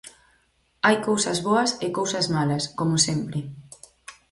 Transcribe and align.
Hai 0.85 0.97
cousas 1.07 1.37
boas 1.47 1.71
e 1.85 1.87
cousas 1.97 2.25
malas, 2.35 2.63
como 2.79 2.95
sempre. 3.07 3.39